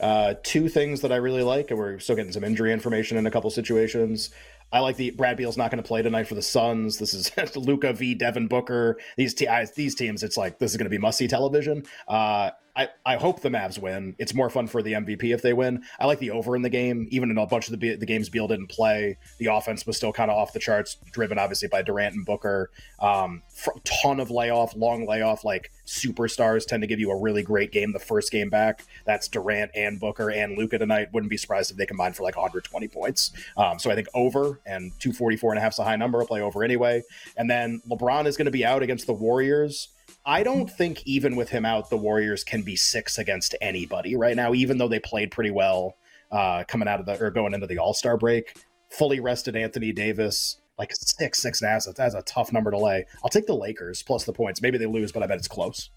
Uh, 0.00 0.34
two 0.42 0.68
things 0.68 1.02
that 1.02 1.12
I 1.12 1.16
really 1.16 1.42
like, 1.42 1.70
and 1.70 1.78
we're 1.78 1.98
still 2.00 2.16
getting 2.16 2.32
some 2.32 2.42
injury 2.42 2.72
information 2.72 3.16
in 3.16 3.26
a 3.26 3.30
couple 3.30 3.48
situations. 3.50 4.30
I 4.74 4.80
like 4.80 4.96
the 4.96 5.12
Brad 5.12 5.36
Beal's 5.36 5.56
not 5.56 5.70
going 5.70 5.80
to 5.80 5.86
play 5.86 6.02
tonight 6.02 6.26
for 6.26 6.34
the 6.34 6.42
Suns. 6.42 6.98
This 6.98 7.14
is 7.14 7.30
Luka 7.56 7.92
v 7.92 8.12
Devin 8.12 8.48
Booker. 8.48 8.98
These 9.16 9.36
these 9.76 9.94
teams, 9.94 10.24
it's 10.24 10.36
like 10.36 10.58
this 10.58 10.72
is 10.72 10.76
going 10.76 10.86
to 10.86 10.90
be 10.90 10.98
must 10.98 11.16
see 11.16 11.28
television. 11.28 11.84
Uh, 12.08 12.50
I, 12.76 12.88
I 13.06 13.16
hope 13.16 13.40
the 13.40 13.50
Mavs 13.50 13.78
win. 13.78 14.16
It's 14.18 14.34
more 14.34 14.50
fun 14.50 14.66
for 14.66 14.82
the 14.82 14.94
MVP 14.94 15.32
if 15.32 15.42
they 15.42 15.52
win. 15.52 15.84
I 16.00 16.06
like 16.06 16.18
the 16.18 16.32
over 16.32 16.56
in 16.56 16.62
the 16.62 16.68
game, 16.68 17.06
even 17.10 17.30
in 17.30 17.38
a 17.38 17.46
bunch 17.46 17.70
of 17.70 17.78
the 17.78 17.96
the 17.96 18.06
games 18.06 18.28
Beal 18.28 18.48
didn't 18.48 18.66
play. 18.66 19.16
The 19.38 19.46
offense 19.46 19.86
was 19.86 19.96
still 19.96 20.12
kind 20.12 20.30
of 20.30 20.36
off 20.36 20.52
the 20.52 20.58
charts, 20.58 20.96
driven 21.12 21.38
obviously 21.38 21.68
by 21.68 21.82
Durant 21.82 22.16
and 22.16 22.26
Booker. 22.26 22.70
Um, 22.98 23.42
ton 23.84 24.18
of 24.18 24.30
layoff, 24.30 24.74
long 24.74 25.06
layoff. 25.06 25.44
Like 25.44 25.70
superstars 25.86 26.66
tend 26.66 26.82
to 26.82 26.88
give 26.88 26.98
you 26.98 27.12
a 27.12 27.16
really 27.16 27.42
great 27.44 27.70
game 27.70 27.92
the 27.92 28.00
first 28.00 28.32
game 28.32 28.50
back. 28.50 28.84
That's 29.04 29.28
Durant 29.28 29.70
and 29.76 30.00
Booker 30.00 30.30
and 30.30 30.58
Luka 30.58 30.78
tonight. 30.78 31.08
Wouldn't 31.12 31.30
be 31.30 31.36
surprised 31.36 31.70
if 31.70 31.76
they 31.76 31.86
combine 31.86 32.12
for 32.12 32.24
like 32.24 32.36
120 32.36 32.88
points. 32.88 33.32
Um, 33.56 33.78
so 33.78 33.90
I 33.90 33.94
think 33.94 34.08
over 34.14 34.60
and 34.66 34.92
244 35.00 35.52
and 35.52 35.58
a 35.58 35.62
half 35.62 35.72
is 35.72 35.78
a 35.78 35.84
high 35.84 35.96
number. 35.96 36.24
Play 36.24 36.40
over 36.40 36.64
anyway. 36.64 37.02
And 37.36 37.50
then 37.50 37.80
LeBron 37.88 38.26
is 38.26 38.36
going 38.36 38.46
to 38.46 38.50
be 38.50 38.64
out 38.64 38.82
against 38.82 39.06
the 39.06 39.12
Warriors. 39.12 39.88
I 40.26 40.42
don't 40.42 40.70
think 40.70 41.06
even 41.06 41.36
with 41.36 41.50
him 41.50 41.64
out, 41.64 41.90
the 41.90 41.96
Warriors 41.96 42.44
can 42.44 42.62
be 42.62 42.76
six 42.76 43.18
against 43.18 43.54
anybody 43.60 44.16
right 44.16 44.36
now, 44.36 44.54
even 44.54 44.78
though 44.78 44.88
they 44.88 44.98
played 44.98 45.30
pretty 45.30 45.50
well 45.50 45.96
uh, 46.32 46.64
coming 46.64 46.88
out 46.88 47.00
of 47.00 47.06
the 47.06 47.22
or 47.22 47.30
going 47.30 47.54
into 47.54 47.66
the 47.66 47.78
All 47.78 47.94
Star 47.94 48.16
break. 48.16 48.56
Fully 48.90 49.20
rested 49.20 49.56
Anthony 49.56 49.92
Davis, 49.92 50.58
like 50.78 50.92
six, 50.94 51.42
six 51.42 51.60
and 51.60 51.68
a 51.68 51.72
half. 51.72 51.84
That's 51.96 52.14
a 52.14 52.22
tough 52.22 52.52
number 52.52 52.70
to 52.70 52.78
lay. 52.78 53.04
I'll 53.22 53.30
take 53.30 53.46
the 53.46 53.54
Lakers 53.54 54.02
plus 54.02 54.24
the 54.24 54.32
points. 54.32 54.62
Maybe 54.62 54.78
they 54.78 54.86
lose, 54.86 55.12
but 55.12 55.22
I 55.22 55.26
bet 55.26 55.38
it's 55.38 55.48
close. 55.48 55.90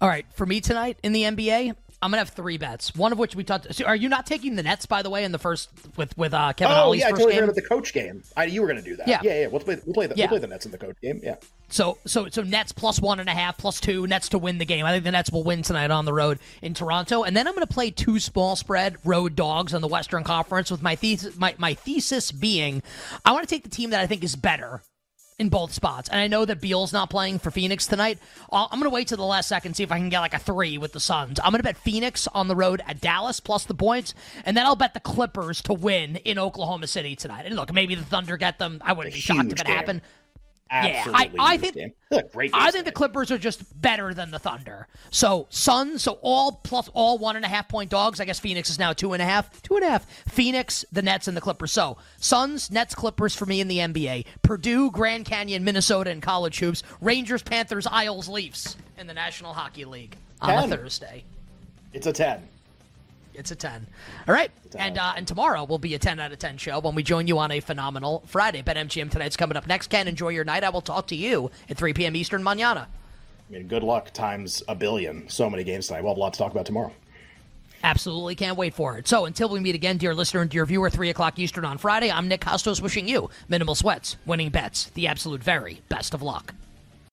All 0.00 0.08
right, 0.08 0.26
for 0.34 0.44
me 0.44 0.60
tonight 0.60 0.98
in 1.02 1.12
the 1.12 1.22
NBA, 1.22 1.74
I'm 2.04 2.10
gonna 2.10 2.18
have 2.18 2.28
three 2.28 2.58
bets. 2.58 2.94
One 2.94 3.12
of 3.12 3.18
which 3.18 3.34
we 3.34 3.44
talked. 3.44 3.74
So 3.74 3.86
are 3.86 3.96
you 3.96 4.10
not 4.10 4.26
taking 4.26 4.56
the 4.56 4.62
Nets, 4.62 4.84
by 4.84 5.00
the 5.00 5.08
way, 5.08 5.24
in 5.24 5.32
the 5.32 5.38
first 5.38 5.70
with 5.96 6.16
with 6.18 6.34
uh, 6.34 6.52
Kevin 6.52 6.76
oh, 6.76 6.80
Ollie's 6.88 7.00
yeah, 7.00 7.08
first 7.08 7.14
I 7.14 7.24
totally 7.24 7.34
forgot 7.34 7.44
about 7.44 7.54
the 7.54 7.62
coach 7.62 7.94
game. 7.94 8.22
I, 8.36 8.44
you 8.44 8.60
were 8.60 8.68
gonna 8.68 8.82
do 8.82 8.94
that. 8.96 9.08
Yeah, 9.08 9.20
yeah, 9.22 9.40
yeah. 9.40 9.46
We'll 9.46 9.60
play. 9.60 9.78
We'll 9.86 9.94
play 9.94 10.06
the, 10.06 10.14
yeah. 10.14 10.24
we'll 10.24 10.38
play 10.38 10.38
the 10.40 10.48
Nets 10.48 10.66
in 10.66 10.72
the 10.72 10.76
coach 10.76 11.00
game. 11.00 11.20
Yeah. 11.22 11.36
So 11.70 11.96
so 12.04 12.28
so 12.28 12.42
Nets 12.42 12.72
plus 12.72 13.00
one 13.00 13.20
and 13.20 13.28
a 13.28 13.32
half, 13.32 13.56
plus 13.56 13.80
two 13.80 14.06
Nets 14.06 14.28
to 14.28 14.38
win 14.38 14.58
the 14.58 14.66
game. 14.66 14.84
I 14.84 14.92
think 14.92 15.04
the 15.04 15.12
Nets 15.12 15.32
will 15.32 15.44
win 15.44 15.62
tonight 15.62 15.90
on 15.90 16.04
the 16.04 16.12
road 16.12 16.40
in 16.60 16.74
Toronto, 16.74 17.22
and 17.22 17.34
then 17.34 17.48
I'm 17.48 17.54
going 17.54 17.66
to 17.66 17.72
play 17.72 17.90
two 17.90 18.20
small 18.20 18.54
spread 18.54 18.98
road 19.02 19.34
dogs 19.34 19.72
on 19.72 19.80
the 19.80 19.88
Western 19.88 20.24
Conference. 20.24 20.70
With 20.70 20.82
my 20.82 20.96
thesis, 20.96 21.38
my, 21.38 21.54
my 21.56 21.72
thesis 21.72 22.32
being, 22.32 22.82
I 23.24 23.32
want 23.32 23.48
to 23.48 23.54
take 23.54 23.64
the 23.64 23.70
team 23.70 23.90
that 23.90 24.00
I 24.00 24.06
think 24.06 24.22
is 24.22 24.36
better 24.36 24.82
in 25.38 25.48
both 25.48 25.72
spots. 25.72 26.08
And 26.08 26.20
I 26.20 26.28
know 26.28 26.44
that 26.44 26.60
Beal's 26.60 26.92
not 26.92 27.10
playing 27.10 27.40
for 27.40 27.50
Phoenix 27.50 27.86
tonight. 27.86 28.18
I'm 28.52 28.68
going 28.70 28.84
to 28.84 28.90
wait 28.90 29.08
to 29.08 29.16
the 29.16 29.24
last 29.24 29.48
second 29.48 29.74
see 29.74 29.82
if 29.82 29.90
I 29.90 29.98
can 29.98 30.08
get 30.08 30.20
like 30.20 30.34
a 30.34 30.38
three 30.38 30.78
with 30.78 30.92
the 30.92 31.00
Suns. 31.00 31.40
I'm 31.40 31.50
going 31.50 31.58
to 31.58 31.64
bet 31.64 31.76
Phoenix 31.76 32.28
on 32.28 32.48
the 32.48 32.54
road 32.56 32.82
at 32.86 33.00
Dallas 33.00 33.40
plus 33.40 33.64
the 33.64 33.74
points, 33.74 34.14
and 34.44 34.56
then 34.56 34.64
I'll 34.66 34.76
bet 34.76 34.94
the 34.94 35.00
Clippers 35.00 35.60
to 35.62 35.72
win 35.72 36.16
in 36.16 36.38
Oklahoma 36.38 36.86
City 36.86 37.16
tonight. 37.16 37.46
And 37.46 37.56
look, 37.56 37.72
maybe 37.72 37.94
the 37.94 38.04
Thunder 38.04 38.36
get 38.36 38.58
them. 38.58 38.80
I 38.84 38.92
wouldn't 38.92 39.14
be 39.14 39.20
shocked 39.20 39.52
if 39.52 39.60
it 39.60 39.66
game. 39.66 39.76
happened. 39.76 40.02
Absolutely 40.74 41.36
yeah, 41.36 41.42
I, 41.42 41.52
I 41.52 41.56
think 41.56 41.94
great. 42.32 42.50
I 42.52 42.72
think 42.72 42.84
the 42.84 42.92
Clippers 42.92 43.30
are 43.30 43.38
just 43.38 43.80
better 43.80 44.12
than 44.12 44.32
the 44.32 44.40
Thunder. 44.40 44.88
So 45.10 45.46
Suns, 45.48 46.02
so 46.02 46.18
all 46.20 46.50
plus 46.64 46.90
all 46.94 47.16
one 47.18 47.36
and 47.36 47.44
a 47.44 47.48
half 47.48 47.68
point 47.68 47.90
dogs. 47.90 48.18
I 48.18 48.24
guess 48.24 48.40
Phoenix 48.40 48.68
is 48.70 48.78
now 48.78 48.92
two 48.92 49.12
and 49.12 49.22
a 49.22 49.24
half, 49.24 49.62
two 49.62 49.76
and 49.76 49.84
a 49.84 49.88
half. 49.88 50.04
Phoenix, 50.28 50.84
the 50.90 51.00
Nets, 51.00 51.28
and 51.28 51.36
the 51.36 51.40
Clippers. 51.40 51.70
So 51.70 51.96
Suns, 52.18 52.72
Nets, 52.72 52.92
Clippers 52.92 53.36
for 53.36 53.46
me 53.46 53.60
in 53.60 53.68
the 53.68 53.78
NBA. 53.78 54.26
Purdue, 54.42 54.90
Grand 54.90 55.26
Canyon, 55.26 55.62
Minnesota, 55.62 56.10
and 56.10 56.20
college 56.20 56.58
hoops. 56.58 56.82
Rangers, 57.00 57.42
Panthers, 57.42 57.86
Isles, 57.86 58.28
Leafs 58.28 58.76
in 58.98 59.06
the 59.06 59.14
National 59.14 59.52
Hockey 59.52 59.84
League 59.84 60.16
on 60.40 60.48
Ten. 60.48 60.72
a 60.72 60.76
Thursday. 60.76 61.22
It's 61.92 62.08
a 62.08 62.12
ten. 62.12 62.48
It's 63.34 63.50
a 63.50 63.56
10. 63.56 63.86
All 64.28 64.34
right. 64.34 64.50
And 64.76 64.98
uh, 64.98 65.14
and 65.16 65.26
tomorrow 65.26 65.64
will 65.64 65.78
be 65.78 65.94
a 65.94 65.98
10 65.98 66.20
out 66.20 66.32
of 66.32 66.38
10 66.38 66.56
show 66.56 66.78
when 66.80 66.94
we 66.94 67.02
join 67.02 67.26
you 67.26 67.38
on 67.38 67.50
a 67.50 67.60
phenomenal 67.60 68.22
Friday. 68.26 68.62
BetMGM 68.62 69.10
tonight's 69.10 69.36
coming 69.36 69.56
up 69.56 69.66
next. 69.66 69.88
Ken, 69.88 70.08
enjoy 70.08 70.30
your 70.30 70.44
night. 70.44 70.64
I 70.64 70.70
will 70.70 70.80
talk 70.80 71.06
to 71.08 71.16
you 71.16 71.50
at 71.68 71.76
3 71.76 71.92
p.m. 71.94 72.16
Eastern 72.16 72.42
manana. 72.42 72.88
I 73.48 73.52
mean, 73.52 73.68
good 73.68 73.82
luck 73.82 74.12
times 74.12 74.62
a 74.68 74.74
billion. 74.74 75.28
So 75.28 75.50
many 75.50 75.64
games 75.64 75.88
tonight. 75.88 76.02
We'll 76.02 76.12
have 76.12 76.18
a 76.18 76.20
lot 76.20 76.32
to 76.32 76.38
talk 76.38 76.52
about 76.52 76.66
tomorrow. 76.66 76.92
Absolutely 77.82 78.34
can't 78.34 78.56
wait 78.56 78.72
for 78.72 78.96
it. 78.96 79.06
So 79.06 79.26
until 79.26 79.50
we 79.50 79.60
meet 79.60 79.74
again, 79.74 79.98
dear 79.98 80.14
listener 80.14 80.40
and 80.40 80.50
dear 80.50 80.64
viewer, 80.64 80.88
3 80.88 81.10
o'clock 81.10 81.38
Eastern 81.38 81.66
on 81.66 81.76
Friday, 81.76 82.10
I'm 82.10 82.28
Nick 82.28 82.40
Kostos 82.40 82.80
wishing 82.80 83.06
you 83.06 83.28
minimal 83.46 83.74
sweats, 83.74 84.16
winning 84.24 84.48
bets, 84.48 84.86
the 84.94 85.06
absolute 85.06 85.42
very 85.42 85.82
best 85.90 86.14
of 86.14 86.22
luck. 86.22 86.54